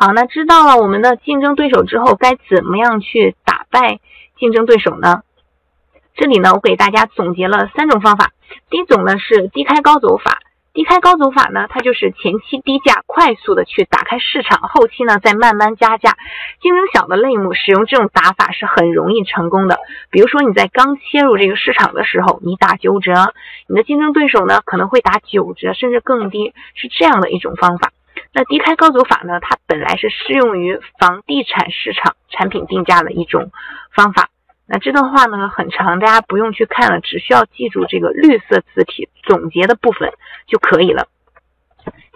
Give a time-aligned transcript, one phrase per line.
[0.00, 3.98] 好，那知道了我们的竞争对手之后，该怎么样去打败
[4.38, 5.22] 竞争对手呢？
[6.14, 8.30] 这里呢，我给大家总结了三种方法。
[8.70, 10.38] 第一种呢是低开高走法。
[10.72, 16.16] 低开高走法呢，它就是前期低价快速的去打开市场，后期呢再慢慢加价。
[16.62, 19.80] 竞争小的类目使用这种打法是很容易成功的。
[20.12, 23.34] 比如说你在刚切入这个市场的时候，你打九折，
[23.66, 27.90] 你的竞争对手呢可能会打九折甚至更低，是这样的一种方法。
[28.38, 33.50] 那低开高走法呢，它本来是适用于房地产市场产品定价的一种
[33.92, 34.28] 方法。
[34.64, 40.12] 那这段话呢很长，大家不用去看了，只需要记住这个绿色字体总结的部分
[40.46, 41.08] 就可以了。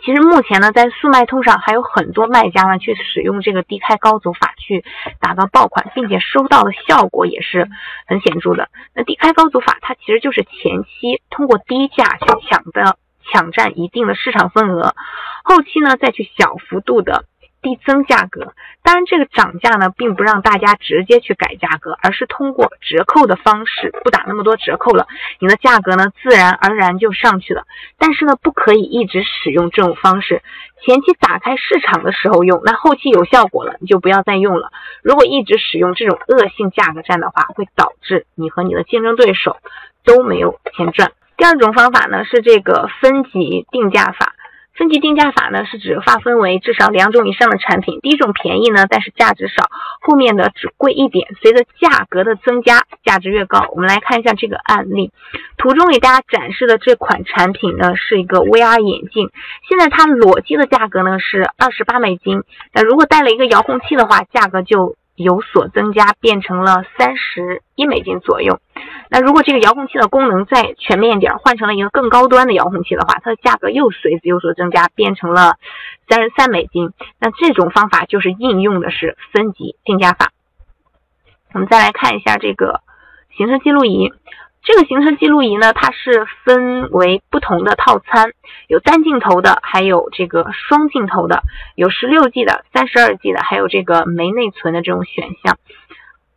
[0.04, 4.84] 其实目前呢，在速卖通上还有很多卖家呢去使用这个低开高走法去
[5.18, 7.68] 打造爆款，并且收到的效果也是
[8.06, 8.68] 很显著的。
[8.94, 12.96] 那低开高走法它其实就是前期通过低价去抢的
[13.32, 14.94] 抢占一定的市场份额，
[15.44, 17.24] 后期呢再去小幅度的。
[17.62, 25.06] 递增价格，当然这个涨价呢，并不让大家直接去改价格，而是通过折扣的方式，不打那么多折扣了，
[25.38, 27.62] 你的价格呢，自然而然就上去了。
[27.98, 30.42] 但是呢，不可以一直使用这种方式，
[30.84, 34.72] 前期打开市场的时候用，那后期有效果了，你就不要再用了。
[35.04, 39.58] 如果一直使用这种恶性价格战的话，会导致你和你的竞争对手
[40.04, 41.12] 都没有钱赚。
[41.36, 44.31] 第二种方法呢，是这个分级定价法。
[44.82, 48.00] 分级定价法呢，是指划分为至少两种以上的产品。
[48.02, 49.62] 第一种便宜呢，但是价值少；
[50.00, 51.28] 后面的只贵一点。
[51.40, 53.64] 随着价格的增加，价值越高。
[53.70, 55.12] 我们来看一下这个案例，
[55.56, 59.30] 图中给大家展示的这款产品呢，是一个 VR 眼镜。
[59.68, 64.96] 现在它裸机的价格呢是二十八美金，那如果带了一个遥控器的话，价格就。
[65.14, 68.58] 有所增加，变成了三十一美金左右。
[69.14, 75.56] 那如果这个遥控器的功能再全面一点，换成了一个更高端的遥控器的话，它的价格又随之有所增加，变成了
[76.08, 76.94] 三十三美金。
[77.20, 80.32] 那这种方法就是应用的是分级定价法。
[81.52, 82.80] 我们再来看一下这个
[83.36, 84.14] 行车记录仪。
[84.62, 88.32] 这个行车记录仪呢，它是分为不同的套餐，
[88.66, 91.42] 有单镜头的，还有这个双镜头的，
[91.74, 95.58] 有十六 G 的、三十二 G 的，还有这个没内存的这种选项。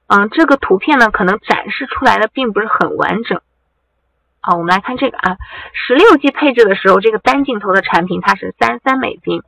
[0.07, 3.41] 嗯，这个图片呢，可能展示出来的并不是很完整。
[4.39, 5.37] 好，我们来看这个啊，
[5.73, 9.41] 十六 G 配置的时候，这个单镜头的产品它是三三美金，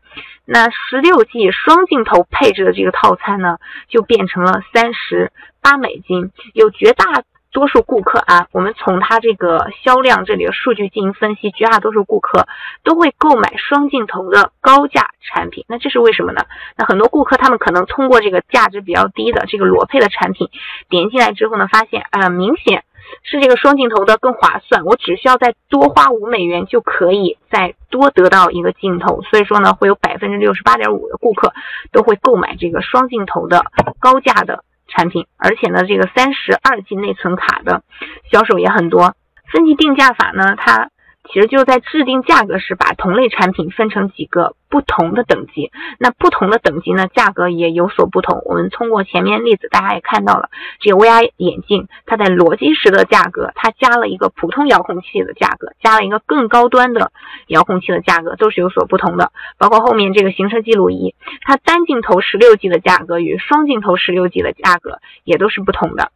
[0.45, 3.57] 那十六 G 双镜头配置的这个套餐呢，
[3.87, 5.31] 就变成了三十
[5.61, 7.23] 八美金，有绝大。
[7.57, 12.47] 多数顾客啊，我们从它这个销量这里的数据进行分析，绝大多数顾客
[12.83, 15.65] 都会购买双镜头的高价产品。
[15.67, 16.43] 那这是为什么呢？
[16.75, 20.49] 那很多顾客他们可能通过这个价值比较低的这个裸配的产品
[20.87, 22.83] 点进来之后呢，发现啊，明显
[23.23, 29.23] 是这个双镜头的更划算，我只需要再多花五美元就可以再多得到一个镜头。
[29.23, 31.53] 所以说呢，会有百分之六十八点五的顾客
[31.91, 33.65] 都会购买这个双镜头的
[33.99, 34.63] 高价的。
[34.87, 37.83] 产品，而且呢，这个三十二 G 内存卡的
[38.31, 39.15] 销售也很多。
[39.51, 40.89] 分级定价法呢，它。
[41.31, 45.71] 其实就在制定价格时，把同类产品分成几个不同的等级。
[45.99, 48.41] 那不同的等级呢，价格也有所不同。
[48.45, 50.49] 我们通过前面例子，大家也看到了，
[50.79, 57.11] 这个 VR 眼镜，它在裸机时的价格，它加了一个普通遥控器的价格，加了一个更高端的
[57.47, 59.31] 遥控器的价格，都是有所不同的。
[59.57, 66.11] 包括后面这个行车记录仪，它单镜头十六 G 的价格与双镜头十六 G 的价格也都是不同的。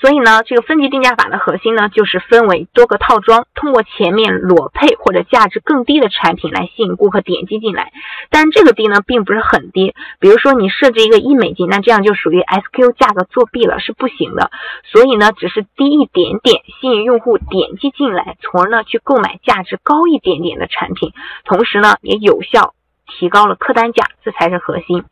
[0.00, 7.90] 所以呢，这个分级定价法的核心呢，就是分为多个套装，通过前面裸配或者价值更低的产品来吸引顾客点击进来。
[8.28, 9.94] 但这个低呢，并不是很低。
[10.20, 14.50] 比如说你设置一个一美金，那这样就属于 SQ 价格作弊了，是不行的。
[14.84, 21.12] 所以呢，只是低一点点，吸引用户点击进来，从而呢去购买价值高一点点的产品，
[21.44, 22.74] 同时呢也有效
[23.06, 25.04] 提高了客单价，这才是核心。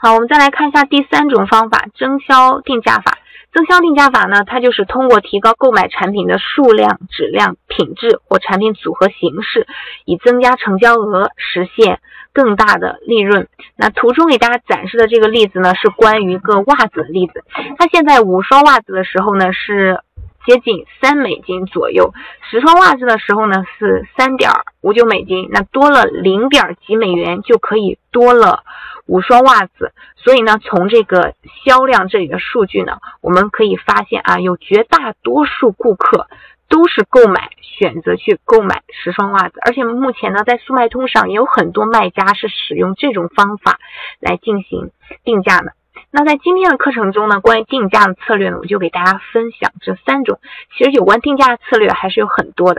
[0.00, 3.17] 好，我们再来看一下第三种方法——增销定价法。
[3.52, 9.66] 增销定价法呢，它就是通过提高购买产品的数量、质量、品质或产品组合形式，
[10.04, 12.00] 以增加成交额，实现
[12.32, 13.48] 更大的利润。
[13.74, 17.42] 那图中给大家展示的这个例子呢，是关于一个袜子的例子。
[17.78, 19.98] 它现在五双袜子的时候呢，是
[20.46, 22.12] 接近三美金左右；
[22.50, 24.50] 十双袜子的时候呢，是三点
[24.82, 25.48] 五九美金。
[25.50, 28.62] 那多了零点几美元，就可以多了。
[29.08, 31.34] 五双袜子，所以呢，从这个
[31.64, 36.28] 销量这里的数据呢，我们可以发现啊，有绝大多数顾客
[36.68, 43.78] 都是购买选择去购买十双袜子，而且目前呢，在速卖通上也有很多卖家是使用这种方法
[44.20, 44.90] 来进行
[45.24, 45.72] 定价的。
[46.10, 50.38] 那在今天的课程中呢，关于定价的策略呢，我就给大家分享这三种。
[50.76, 52.76] 其实有关定价的策略还是有很多的。